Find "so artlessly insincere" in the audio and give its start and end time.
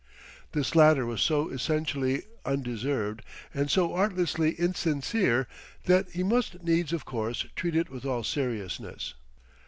3.69-5.47